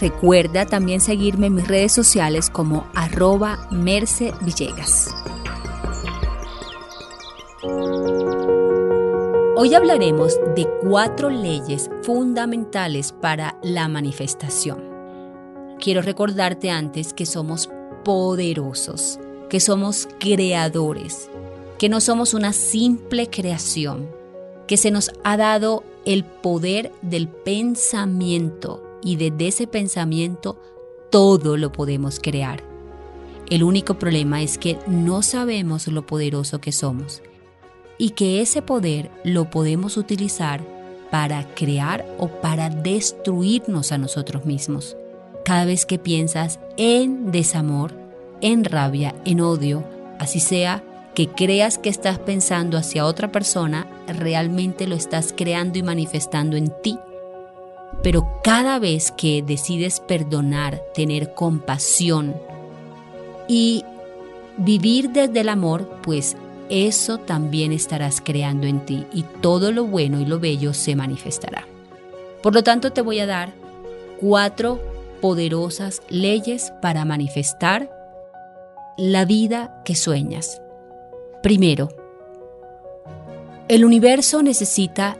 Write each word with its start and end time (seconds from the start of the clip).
Recuerda 0.00 0.66
también 0.66 1.00
seguirme 1.00 1.48
en 1.48 1.54
mis 1.54 1.68
redes 1.68 1.92
sociales 1.92 2.50
como 2.50 2.86
arroba 2.94 3.68
Merce 3.70 4.32
Villegas. 4.40 5.14
Hoy 9.54 9.74
hablaremos 9.74 10.38
de 10.56 10.66
cuatro 10.82 11.30
leyes 11.30 11.90
fundamentales 12.02 13.12
para 13.12 13.56
la 13.62 13.86
manifestación. 13.86 14.82
Quiero 15.78 16.02
recordarte 16.02 16.70
antes 16.70 17.12
que 17.12 17.26
somos 17.26 17.68
poderosos, 18.04 19.20
que 19.48 19.60
somos 19.60 20.08
creadores, 20.18 21.30
que 21.78 21.88
no 21.88 22.00
somos 22.00 22.34
una 22.34 22.52
simple 22.52 23.28
creación, 23.28 24.08
que 24.66 24.76
se 24.76 24.90
nos 24.90 25.12
ha 25.22 25.36
dado 25.36 25.84
el 26.04 26.24
poder 26.24 26.92
del 27.02 27.28
pensamiento 27.28 28.91
y 29.02 29.16
desde 29.16 29.48
ese 29.48 29.66
pensamiento 29.66 30.60
todo 31.10 31.56
lo 31.56 31.72
podemos 31.72 32.20
crear. 32.20 32.62
El 33.50 33.64
único 33.64 33.98
problema 33.98 34.40
es 34.42 34.56
que 34.56 34.78
no 34.86 35.22
sabemos 35.22 35.86
lo 35.88 36.06
poderoso 36.06 36.60
que 36.60 36.72
somos 36.72 37.22
y 37.98 38.10
que 38.10 38.40
ese 38.40 38.62
poder 38.62 39.10
lo 39.24 39.50
podemos 39.50 39.96
utilizar 39.96 40.64
para 41.10 41.54
crear 41.54 42.06
o 42.18 42.28
para 42.28 42.70
destruirnos 42.70 43.92
a 43.92 43.98
nosotros 43.98 44.46
mismos. 44.46 44.96
Cada 45.44 45.66
vez 45.66 45.84
que 45.84 45.98
piensas 45.98 46.58
en 46.78 47.30
desamor, 47.30 47.92
en 48.40 48.64
rabia, 48.64 49.14
en 49.26 49.42
odio, 49.42 49.84
así 50.18 50.40
sea 50.40 50.82
que 51.14 51.28
creas 51.28 51.76
que 51.76 51.90
estás 51.90 52.18
pensando 52.18 52.78
hacia 52.78 53.04
otra 53.04 53.30
persona, 53.30 53.86
realmente 54.06 54.86
lo 54.86 54.94
estás 54.94 55.34
creando 55.36 55.78
y 55.78 55.82
manifestando 55.82 56.56
en 56.56 56.72
ti 56.82 56.98
pero 58.02 58.40
cada 58.42 58.78
vez 58.78 59.12
que 59.12 59.42
decides 59.42 60.00
perdonar, 60.00 60.82
tener 60.94 61.34
compasión 61.34 62.34
y 63.48 63.84
vivir 64.56 65.10
desde 65.10 65.40
el 65.40 65.48
amor, 65.48 65.88
pues 66.02 66.36
eso 66.68 67.18
también 67.18 67.72
estarás 67.72 68.20
creando 68.20 68.66
en 68.66 68.84
ti 68.84 69.06
y 69.12 69.22
todo 69.22 69.72
lo 69.72 69.84
bueno 69.84 70.20
y 70.20 70.26
lo 70.26 70.40
bello 70.40 70.74
se 70.74 70.96
manifestará. 70.96 71.66
Por 72.42 72.54
lo 72.54 72.62
tanto, 72.62 72.92
te 72.92 73.02
voy 73.02 73.20
a 73.20 73.26
dar 73.26 73.52
cuatro 74.20 74.80
poderosas 75.20 76.02
leyes 76.08 76.72
para 76.82 77.04
manifestar 77.04 77.90
la 78.96 79.24
vida 79.24 79.80
que 79.84 79.94
sueñas. 79.94 80.60
Primero, 81.42 81.88
el 83.68 83.84
universo 83.84 84.42
necesita 84.42 85.16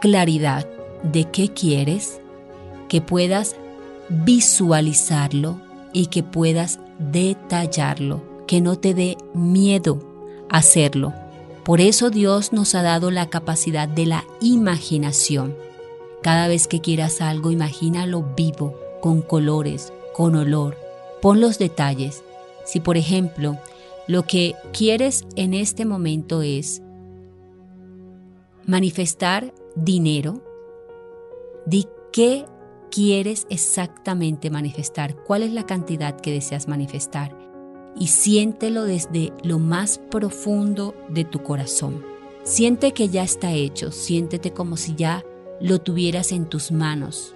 claridad 0.00 0.66
de 1.02 1.24
qué 1.24 1.48
quieres, 1.48 2.21
que 2.92 3.00
puedas 3.00 3.56
visualizarlo 4.10 5.58
y 5.94 6.08
que 6.08 6.22
puedas 6.22 6.78
detallarlo, 6.98 8.22
que 8.46 8.60
no 8.60 8.76
te 8.76 8.92
dé 8.92 9.16
miedo 9.32 9.98
hacerlo. 10.50 11.14
Por 11.64 11.80
eso 11.80 12.10
Dios 12.10 12.52
nos 12.52 12.74
ha 12.74 12.82
dado 12.82 13.10
la 13.10 13.30
capacidad 13.30 13.88
de 13.88 14.04
la 14.04 14.26
imaginación. 14.42 15.56
Cada 16.22 16.48
vez 16.48 16.68
que 16.68 16.82
quieras 16.82 17.22
algo, 17.22 17.50
imagínalo 17.50 18.26
vivo, 18.36 18.78
con 19.00 19.22
colores, 19.22 19.90
con 20.12 20.36
olor. 20.36 20.76
Pon 21.22 21.40
los 21.40 21.58
detalles. 21.58 22.22
Si 22.66 22.78
por 22.78 22.98
ejemplo 22.98 23.56
lo 24.06 24.24
que 24.24 24.54
quieres 24.74 25.24
en 25.34 25.54
este 25.54 25.86
momento 25.86 26.42
es 26.42 26.82
manifestar 28.66 29.54
dinero, 29.76 30.42
di 31.64 31.86
qué 32.12 32.44
quieres 32.92 33.46
exactamente 33.48 34.50
manifestar, 34.50 35.16
cuál 35.16 35.42
es 35.42 35.52
la 35.52 35.64
cantidad 35.64 36.20
que 36.20 36.30
deseas 36.30 36.68
manifestar 36.68 37.34
y 37.98 38.08
siéntelo 38.08 38.84
desde 38.84 39.32
lo 39.42 39.58
más 39.58 39.98
profundo 40.10 40.94
de 41.08 41.24
tu 41.24 41.42
corazón. 41.42 42.04
Siente 42.42 42.92
que 42.92 43.08
ya 43.08 43.22
está 43.22 43.52
hecho, 43.52 43.92
siéntete 43.92 44.52
como 44.52 44.76
si 44.76 44.94
ya 44.94 45.24
lo 45.60 45.80
tuvieras 45.80 46.32
en 46.32 46.46
tus 46.46 46.70
manos. 46.70 47.34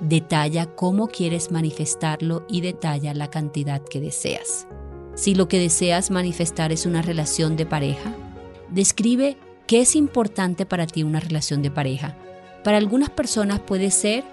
Detalla 0.00 0.66
cómo 0.66 1.08
quieres 1.08 1.50
manifestarlo 1.50 2.46
y 2.48 2.62
detalla 2.62 3.12
la 3.14 3.28
cantidad 3.28 3.82
que 3.82 4.00
deseas. 4.00 4.66
Si 5.14 5.34
lo 5.34 5.48
que 5.48 5.58
deseas 5.58 6.10
manifestar 6.10 6.72
es 6.72 6.86
una 6.86 7.02
relación 7.02 7.56
de 7.56 7.66
pareja, 7.66 8.14
describe 8.70 9.36
qué 9.66 9.80
es 9.80 9.96
importante 9.96 10.64
para 10.64 10.86
ti 10.86 11.02
una 11.02 11.20
relación 11.20 11.60
de 11.60 11.70
pareja. 11.70 12.16
Para 12.62 12.78
algunas 12.78 13.10
personas 13.10 13.60
puede 13.60 13.90
ser 13.90 14.24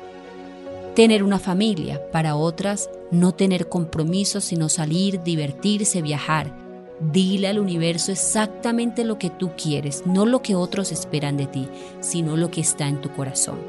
tener 0.95 1.23
una 1.23 1.39
familia, 1.39 2.09
para 2.11 2.35
otras 2.35 2.89
no 3.11 3.33
tener 3.33 3.67
compromisos, 3.67 4.45
sino 4.45 4.69
salir, 4.69 5.21
divertirse, 5.21 6.01
viajar. 6.01 6.55
Dile 6.99 7.49
al 7.49 7.59
universo 7.59 8.13
exactamente 8.13 9.03
lo 9.03 9.19
que 9.19 9.29
tú 9.29 9.51
quieres, 9.57 10.03
no 10.05 10.25
lo 10.25 10.41
que 10.41 10.55
otros 10.55 10.93
esperan 10.93 11.35
de 11.35 11.47
ti, 11.47 11.67
sino 11.99 12.37
lo 12.37 12.49
que 12.49 12.61
está 12.61 12.87
en 12.87 13.01
tu 13.01 13.11
corazón. 13.11 13.59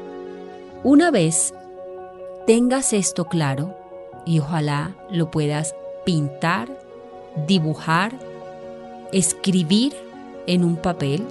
Una 0.83 1.11
vez 1.11 1.53
tengas 2.45 2.93
esto 2.93 3.25
claro, 3.25 3.75
y 4.25 4.39
ojalá 4.39 4.95
lo 5.09 5.29
puedas 5.29 5.75
pintar, 6.05 6.69
dibujar, 7.47 8.13
escribir 9.11 9.93
en 10.47 10.63
un 10.63 10.77
papel. 10.77 11.23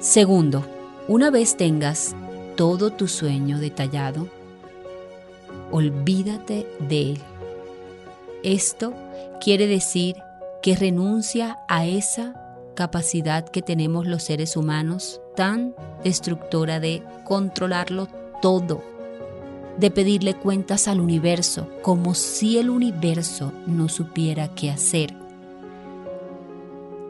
Segundo, 0.00 0.64
una 1.08 1.30
vez 1.30 1.56
tengas 1.56 2.14
todo 2.56 2.90
tu 2.90 3.08
sueño 3.08 3.58
detallado, 3.58 4.28
olvídate 5.72 6.68
de 6.78 7.12
él. 7.12 7.18
Esto 8.44 8.94
quiere 9.40 9.66
decir 9.66 10.16
que 10.62 10.76
renuncia 10.76 11.58
a 11.68 11.86
esa 11.86 12.34
capacidad 12.74 13.48
que 13.48 13.62
tenemos 13.62 14.06
los 14.06 14.22
seres 14.22 14.56
humanos 14.56 15.20
tan 15.34 15.74
destructora 16.04 16.78
de 16.78 17.02
controlarlo 17.24 18.08
todo, 18.40 18.82
de 19.78 19.90
pedirle 19.90 20.34
cuentas 20.34 20.86
al 20.86 21.00
universo 21.00 21.68
como 21.82 22.14
si 22.14 22.58
el 22.58 22.70
universo 22.70 23.52
no 23.66 23.88
supiera 23.88 24.48
qué 24.54 24.70
hacer, 24.70 25.14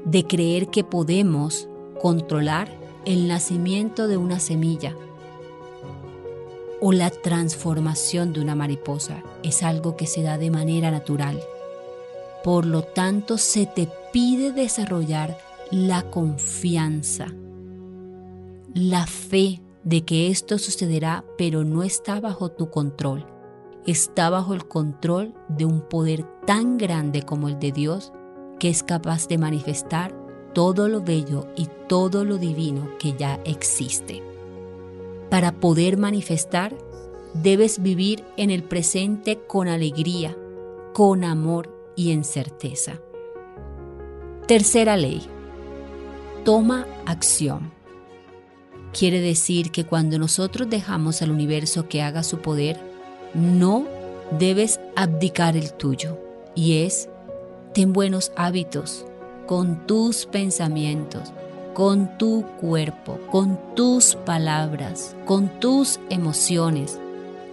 de 0.04 0.26
creer 0.26 0.68
que 0.68 0.84
podemos 0.84 1.68
controlar 2.00 2.68
el 3.04 3.28
nacimiento 3.28 4.08
de 4.08 4.16
una 4.16 4.38
semilla 4.40 4.94
o 6.84 6.92
la 6.92 7.10
transformación 7.10 8.32
de 8.32 8.40
una 8.40 8.56
mariposa 8.56 9.22
es 9.44 9.62
algo 9.62 9.96
que 9.96 10.08
se 10.08 10.22
da 10.22 10.36
de 10.36 10.50
manera 10.50 10.90
natural. 10.90 11.40
Por 12.42 12.66
lo 12.66 12.82
tanto, 12.82 13.38
se 13.38 13.66
te 13.66 13.88
pide 14.12 14.50
desarrollar 14.50 15.38
la 15.70 16.02
confianza, 16.02 17.28
la 18.74 19.06
fe 19.06 19.62
de 19.84 20.04
que 20.04 20.26
esto 20.26 20.58
sucederá, 20.58 21.24
pero 21.38 21.62
no 21.62 21.84
está 21.84 22.18
bajo 22.18 22.48
tu 22.48 22.68
control. 22.68 23.26
Está 23.86 24.28
bajo 24.28 24.52
el 24.52 24.66
control 24.66 25.34
de 25.48 25.64
un 25.64 25.82
poder 25.82 26.24
tan 26.46 26.78
grande 26.78 27.22
como 27.22 27.48
el 27.48 27.60
de 27.60 27.70
Dios 27.70 28.12
que 28.58 28.68
es 28.68 28.82
capaz 28.82 29.28
de 29.28 29.38
manifestar 29.38 30.12
todo 30.52 30.88
lo 30.88 31.00
bello 31.00 31.46
y 31.56 31.68
todo 31.88 32.24
lo 32.24 32.38
divino 32.38 32.90
que 32.98 33.16
ya 33.16 33.40
existe. 33.44 34.31
Para 35.32 35.50
poder 35.50 35.96
manifestar, 35.96 36.76
debes 37.32 37.80
vivir 37.82 38.22
en 38.36 38.50
el 38.50 38.62
presente 38.62 39.38
con 39.38 39.66
alegría, 39.66 40.36
con 40.92 41.24
amor 41.24 41.74
y 41.96 42.12
en 42.12 42.22
certeza. 42.22 43.00
Tercera 44.46 44.98
ley. 44.98 45.22
Toma 46.44 46.86
acción. 47.06 47.72
Quiere 48.92 49.22
decir 49.22 49.70
que 49.70 49.86
cuando 49.86 50.18
nosotros 50.18 50.68
dejamos 50.68 51.22
al 51.22 51.30
universo 51.30 51.88
que 51.88 52.02
haga 52.02 52.24
su 52.24 52.40
poder, 52.40 52.78
no 53.32 53.86
debes 54.38 54.80
abdicar 54.96 55.56
el 55.56 55.72
tuyo. 55.72 56.18
Y 56.54 56.82
es, 56.82 57.08
ten 57.72 57.94
buenos 57.94 58.32
hábitos 58.36 59.06
con 59.46 59.86
tus 59.86 60.26
pensamientos, 60.26 61.32
con 61.74 62.18
tu 62.18 62.44
cuerpo, 62.60 63.18
con 63.30 63.58
tus 63.74 64.16
palabras, 64.16 65.16
con 65.24 65.48
tus 65.60 66.00
emociones. 66.10 66.98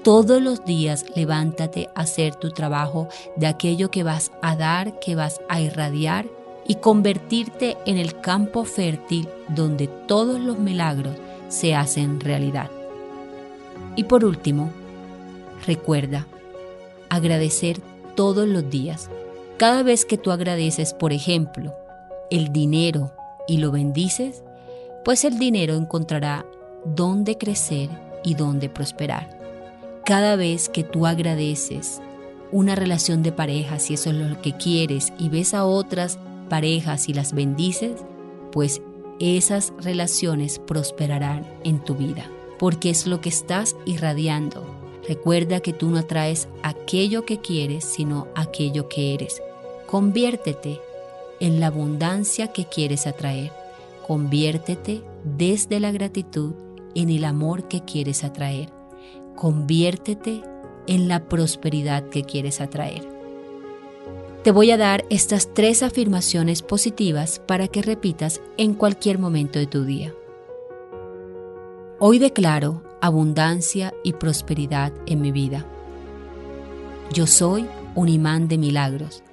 Todos 0.03 0.41
los 0.41 0.65
días 0.65 1.05
levántate 1.15 1.89
a 1.95 2.01
hacer 2.01 2.35
tu 2.35 2.51
trabajo 2.51 3.07
de 3.35 3.47
aquello 3.47 3.91
que 3.91 4.03
vas 4.03 4.31
a 4.41 4.55
dar, 4.55 4.99
que 4.99 5.15
vas 5.15 5.41
a 5.49 5.61
irradiar 5.61 6.25
y 6.67 6.75
convertirte 6.75 7.77
en 7.85 7.97
el 7.97 8.19
campo 8.19 8.63
fértil 8.63 9.27
donde 9.49 9.87
todos 9.87 10.39
los 10.39 10.59
milagros 10.59 11.15
se 11.49 11.75
hacen 11.75 12.19
realidad. 12.19 12.69
Y 13.95 14.03
por 14.05 14.23
último, 14.23 14.71
recuerda 15.65 16.27
agradecer 17.09 17.81
todos 18.15 18.47
los 18.47 18.69
días. 18.69 19.09
Cada 19.57 19.83
vez 19.83 20.05
que 20.05 20.17
tú 20.17 20.31
agradeces, 20.31 20.93
por 20.93 21.11
ejemplo, 21.11 21.73
el 22.29 22.53
dinero 22.53 23.11
y 23.49 23.57
lo 23.57 23.71
bendices, 23.71 24.43
pues 25.03 25.25
el 25.25 25.39
dinero 25.39 25.73
encontrará 25.73 26.45
dónde 26.85 27.37
crecer 27.37 27.89
y 28.23 28.35
dónde 28.35 28.69
prosperar. 28.69 29.37
Cada 30.05 30.35
vez 30.35 30.69
que 30.69 30.83
tú 30.83 31.07
agradeces 31.07 31.99
una 32.51 32.75
relación 32.75 33.23
de 33.23 33.31
pareja, 33.31 33.79
si 33.79 33.95
eso 33.95 34.11
es 34.11 34.15
lo 34.15 34.41
que 34.41 34.53
quieres, 34.53 35.11
y 35.17 35.29
ves 35.29 35.53
a 35.53 35.65
otras 35.65 36.19
parejas 36.47 37.09
y 37.09 37.13
las 37.13 37.33
bendices, 37.33 38.03
pues 38.51 38.81
esas 39.19 39.73
relaciones 39.79 40.59
prosperarán 40.59 41.45
en 41.63 41.83
tu 41.83 41.95
vida, 41.95 42.29
porque 42.57 42.89
es 42.89 43.07
lo 43.07 43.19
que 43.19 43.29
estás 43.29 43.75
irradiando. 43.85 44.63
Recuerda 45.07 45.59
que 45.59 45.73
tú 45.73 45.89
no 45.89 45.99
atraes 45.99 46.47
aquello 46.61 47.25
que 47.25 47.39
quieres, 47.39 47.83
sino 47.83 48.27
aquello 48.35 48.89
que 48.89 49.13
eres. 49.15 49.41
Conviértete 49.87 50.79
en 51.39 51.59
la 51.59 51.67
abundancia 51.67 52.47
que 52.47 52.65
quieres 52.65 53.07
atraer. 53.07 53.51
Conviértete 54.07 55.03
desde 55.23 55.79
la 55.79 55.91
gratitud 55.91 56.53
en 56.95 57.09
el 57.09 57.25
amor 57.25 57.67
que 57.67 57.81
quieres 57.81 58.23
atraer. 58.23 58.69
Conviértete 59.35 60.41
en 60.87 61.07
la 61.07 61.29
prosperidad 61.29 62.09
que 62.09 62.23
quieres 62.23 62.61
atraer. 62.61 63.07
Te 64.43 64.51
voy 64.51 64.71
a 64.71 64.77
dar 64.77 65.05
estas 65.09 65.53
tres 65.53 65.83
afirmaciones 65.83 66.61
positivas 66.61 67.39
para 67.39 67.67
que 67.67 67.81
repitas 67.81 68.41
en 68.57 68.73
cualquier 68.73 69.19
momento 69.19 69.59
de 69.59 69.67
tu 69.67 69.83
día. 69.83 70.13
Hoy 71.99 72.19
declaro 72.19 72.81
abundancia 73.01 73.93
y 74.03 74.13
prosperidad 74.13 74.93
en 75.05 75.21
mi 75.21 75.31
vida. 75.31 75.65
Yo 77.13 77.27
soy 77.27 77.67
un 77.95 78.07
imán 78.07 78.47
de 78.47 78.57
milagros 78.57 79.23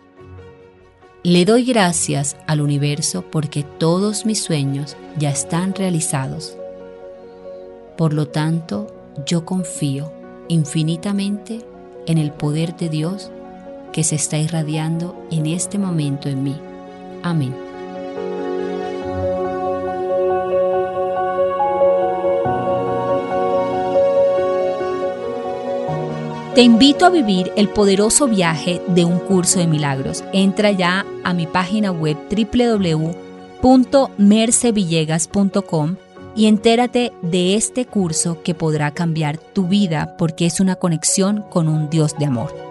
le 1.27 1.45
doy 1.45 1.65
gracias 1.65 2.37
al 2.47 2.61
universo 2.61 3.25
porque 3.33 3.65
todos 3.65 4.27
mis 4.27 4.41
sueños 4.41 4.97
ya 5.19 5.31
están 5.31 5.75
realizados. 5.75 6.57
Por 7.99 8.13
lo 8.13 8.29
tanto, 8.29 8.87
yo 9.27 9.45
confío 9.45 10.13
infinitamente 10.47 11.67
en 12.07 12.19
el 12.19 12.31
poder 12.31 12.77
de 12.77 12.91
Dios 12.91 13.33
que 13.93 14.05
se 14.05 14.15
está 14.15 14.39
irradiando 14.39 15.21
en 15.33 15.47
este 15.47 15.79
momento 15.79 16.29
en 16.29 16.45
mí. 16.45 16.57
Amén. 17.25 17.66
Te 26.57 26.63
invito 26.63 27.05
a 27.05 27.11
vivir 27.11 27.53
el 27.57 27.69
poderoso 27.69 28.27
viaje 28.27 28.81
de 28.89 29.05
un 29.05 29.19
curso 29.19 29.59
de 29.59 29.67
milagros. 29.67 30.25
Entra 30.33 30.71
ya 30.71 31.05
a 31.23 31.35
mi 31.35 31.47
página 31.47 31.93
web 31.93 32.17
www.mercevillegas.com 33.61 35.97
y 36.35 36.47
entérate 36.47 37.13
de 37.21 37.57
este 37.57 37.85
curso 37.85 38.43
que 38.43 38.55
podrá 38.55 38.91
cambiar 38.93 39.37
tu 39.37 39.69
vida 39.69 40.17
porque 40.17 40.47
es 40.47 40.59
una 40.59 40.77
conexión 40.77 41.43
con 41.43 41.69
un 41.69 41.91
Dios 41.91 42.17
de 42.19 42.25
amor. 42.25 42.66